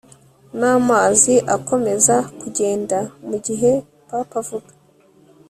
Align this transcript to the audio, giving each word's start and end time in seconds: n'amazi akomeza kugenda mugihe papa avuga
n'amazi 0.59 1.33
akomeza 1.55 2.15
kugenda 2.39 2.97
mugihe 3.27 3.71
papa 4.07 4.35
avuga 4.41 4.71